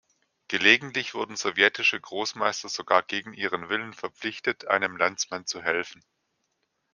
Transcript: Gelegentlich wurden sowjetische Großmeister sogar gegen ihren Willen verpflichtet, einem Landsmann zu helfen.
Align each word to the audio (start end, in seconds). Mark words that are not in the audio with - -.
Gelegentlich 0.47 1.13
wurden 1.13 1.35
sowjetische 1.35 2.01
Großmeister 2.01 2.69
sogar 2.69 3.03
gegen 3.03 3.33
ihren 3.35 3.69
Willen 3.69 3.93
verpflichtet, 3.93 4.65
einem 4.65 4.97
Landsmann 4.97 5.45
zu 5.45 5.61
helfen. 5.61 6.03